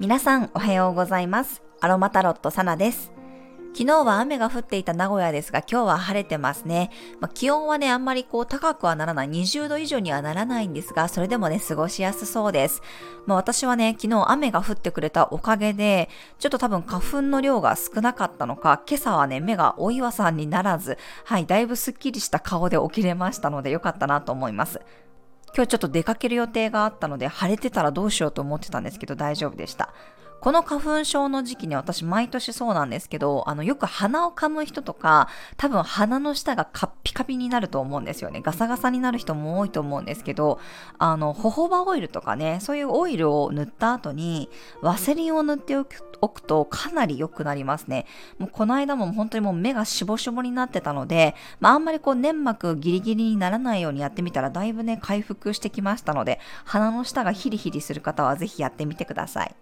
[0.00, 1.62] 皆さんおはようございます。
[1.80, 3.12] アロマタロットサナです。
[3.74, 6.90] 昨日は雨が降っていた名古屋ですが今日は晴れてますね。
[7.20, 9.28] まあ、気温はね、あんまりこう高くはならない。
[9.28, 12.82] 20度以上にはならないんですが、それでもね、過ごしやすそうです。
[13.26, 16.08] まあ、私はね、昨日雨が降ってくれたおかげで、
[16.40, 24.80] ちょっと多分花粉の量が少なかったのか、今朝はね、目がお岩さんにならず、はい、だいぶスッキリした顔で起きれましたのでよかったなと思います。
[25.54, 29.92] 今日ちょっと出かける予定があったので晴れてたらどうしようと思ってたんですけど大丈夫でした。
[30.40, 38.40] この花粉症の時期に私毎年そうなんですけど、あのよく鼻を噛む人とか、多分鼻の下がカッピカピになると思うんですよね。
[38.40, 40.60] ガサガサになる人も多いと思うんですけど、
[40.98, 44.48] あの、ホホバオイルとかね、そういうオイルを塗った後に、
[44.80, 48.04] ワセリンを塗っておくおくとかなり良くなりますね。
[48.38, 59.54] もうこの間も本当にもう目がしぼしぼになってたので、まああんまりこう粘膜ギリギリにならないようにやってみたらだいぶね回復してきましたので、鼻の下がヒリヒリする方はぜひやってみてください。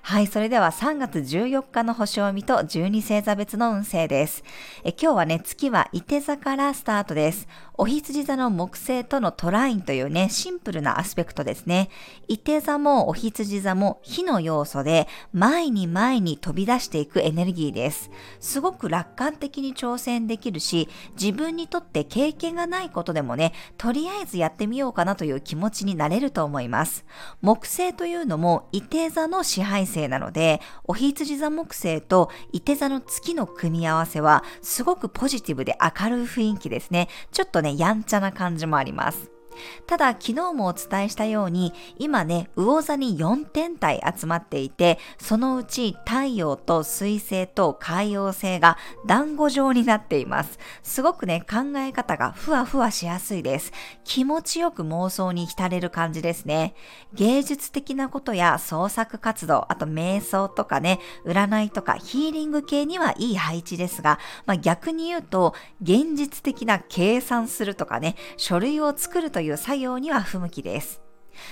[0.00, 4.42] はい、はいそれでは3月14日の星を見と12星座別の運勢です。
[4.82, 7.46] え今日はね、月は伊手座からスタートです。
[7.74, 11.88] お羊座の木星とのトラインというね、シンプルなアスペクトですね。
[12.26, 18.10] 伊手座もお羊座も火の要素で、前に前に飛び出していくエネルギーです。
[18.40, 27.04] すごく楽観的に挑戦できるし、自分にとって経験がないことでもね、とりあえずやってみようかなという気持ちになれると思います。
[27.40, 37.08] 木星というのも伊手座の支配性星なので、お羊座木星と伊手座の月の組み合わせは、すごくポジティブで明るい雰囲気ですね。
[37.30, 39.37] ちょっとね、やんちゃな感じもあります。
[39.86, 50.58] ただ、昨日もお伝えしたように、今ね、魚座に4天体集まっていて、そのうち太陽と水星と海洋星が団子状になっています。
[50.82, 53.72] すごくね、考え方がふわふわしやすいです。
[54.04, 56.74] 気持ちよく妄想に浸れる感じですね。
[57.14, 71.00] 芸術的なことや創作活動、あと瞑想とかね、占いとかヒーリング系にはいい配置ですが、まあ、逆に言うと、現実的な計算するとかね、書類を作るといういう作業には不向きです。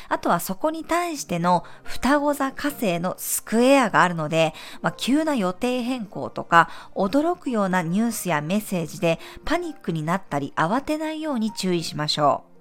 [0.09, 4.53] あとはそこに対しての双子座火星のスクエアがあるので、
[4.83, 12.56] まあ、急な予定変更とか驚くようなニュースやメッセージでパニックになったり慌てないように注意しましょう。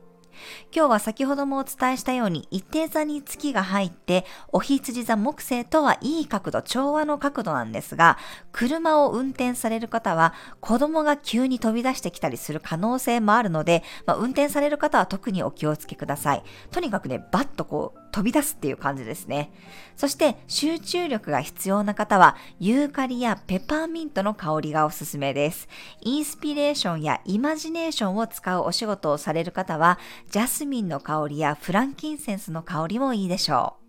[0.75, 8.18] 今日は先ほどもお伝えしたように一定座に月が入ってお羊座木星とはいい角度調和の角度なんですが
[8.51, 16.44] 車を運転される方は子供が急に飛び出してきたりする可能性もあるので、まあ、運転される方は特にお気をつけください。
[16.72, 19.51] とにかくねバッとこう飛び出すっていう感じですね
[19.97, 25.67] そして集中力が必要な方はユーカリやペパーミントの香りがおすすめです
[25.99, 29.99] インスピレーションやイマジネーションを使うお仕事をされる方は
[30.31, 33.85] ジャスミンの香りやフランキンセンスの香りもいいでしょう。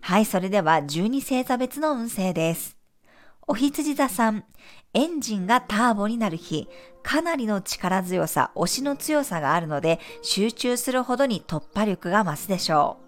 [0.00, 2.78] はい、それでは12星座別の運勢です。
[3.46, 4.44] お羊座さん、
[4.94, 6.68] エンジンがターボになる日、
[7.02, 13.07] かなりの力強さ、押しの強さがあるので、集中するほどに突破力が増すでしょう。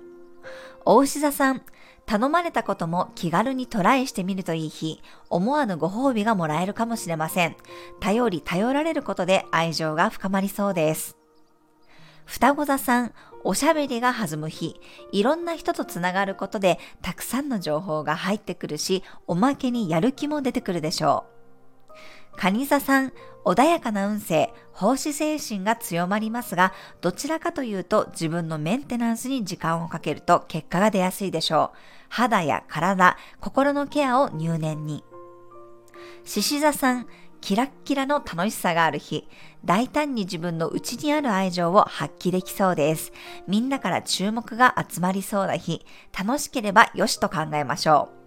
[0.84, 1.62] お牛座さん、
[2.06, 7.56] 頼まれたことも気軽にトライしてみるといい日、思わぬご褒美がもらえるかもしれません。
[8.00, 11.16] 頼り頼られることで愛情が深まりそうです。
[12.24, 13.12] 双子座さん、
[13.44, 14.80] おしゃべりが弾む日、
[15.12, 21.39] いろんな人とつながることでたくさんの情報が入ってくるし、おまけにやる気も出てくるでしょう。
[22.40, 23.12] 蟹座さん、
[23.44, 31.76] 穏やかな運勢、奉仕精神が強まりますが、どちらかというと自分のメンテナンスに時間をかけると結果が出やすいでしょう。
[32.08, 35.04] 肌や体、心のケアを入念に。
[36.24, 37.06] 獅子座さん、
[37.42, 39.28] キラッキラの楽しさがある日、
[39.62, 43.12] 大胆に自分の内にある愛情を発揮できそうです。
[43.48, 45.84] みんなから注目が集まりそうな日、
[46.18, 48.20] 楽しければよしと考えましょう。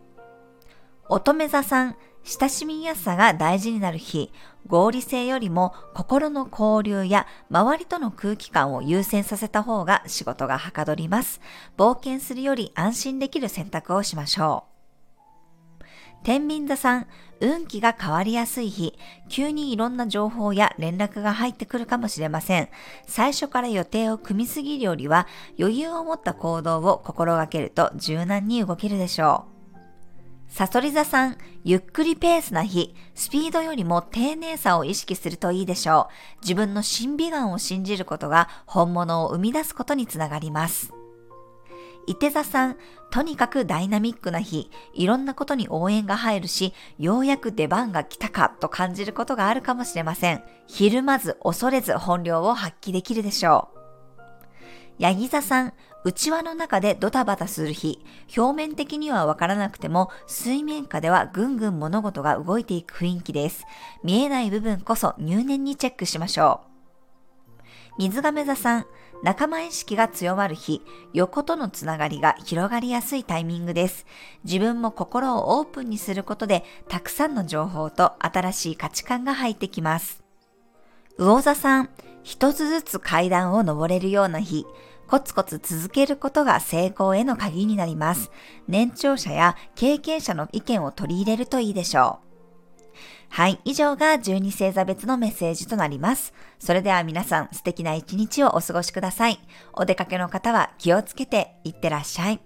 [1.09, 4.31] 乙女座さん、親しみやすさが大事になる日、
[4.67, 11.41] 合理性よりも心の交流や周りとの空気感を優先させた方が仕事がはかどります。
[11.77, 14.73] 冒険するより安心できる選択をしましょう。
[16.23, 17.07] 天秤座さん、
[17.41, 18.97] 運気が変わりやすい日、
[19.27, 22.69] 急にいろんな情報や連絡が入ってくるかもしれません。
[23.05, 25.27] 最初から予定を組みすぎるよりは
[25.59, 29.52] 余裕を持った行動を心がけると柔軟に動けるでしょう。
[30.53, 36.41] サソリ座さん、ゆっくりペースな日、スピードよりも丁寧さを意識するといいでしょう。
[36.43, 40.93] 自分の審美眼を信じることが本物を生み出すことにつながります。
[42.05, 42.77] 伊手座さん、
[43.09, 50.43] とにかくダイナミックな日、いろんなことに応援が入るし、ようやく出番が来たかと感じることがあるかもしれません。
[50.67, 53.79] ひるまず恐れず本領を発揮できるでしょう。
[54.99, 55.73] ヤギ座さん、
[56.05, 58.03] 内輪の中でドタバタする日、
[58.37, 63.65] 表面的にはわからなくても、水面下ではぐんぐん物事が動いていく雰囲気です。
[64.03, 66.73] 見えない部分こそ入念にチェックしましょう。
[67.99, 68.85] 水亀座さん、
[69.23, 70.81] 仲間意識が強まる日、
[71.13, 74.05] 横とのつながりが広がりやすいタイミングです。
[74.43, 80.21] 自分も心をオープンにすることで、たくさんの情報と新しい価値観が入ってきます。
[81.17, 81.89] 魚座さん、
[82.23, 84.65] 一つずつ階段を登れるような日、
[85.13, 88.31] コツコツ続けることが成功への鍵になります。
[88.67, 92.19] 年長者や経験者の意見を取り入れるといいでしょ
[92.79, 92.83] う。
[93.29, 96.33] はい、以上が12星座別のメッセージとなります。
[96.57, 99.39] それでは皆さん素敵な一日をお過ごしください。
[99.73, 102.41] お出かけの方は気をつけていってらっしゃい。